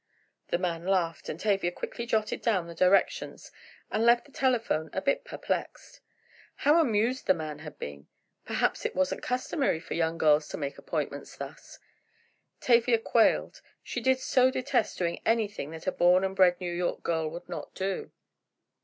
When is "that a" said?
15.69-15.91